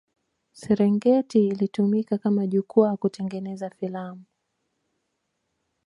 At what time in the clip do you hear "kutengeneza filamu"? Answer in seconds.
2.97-4.23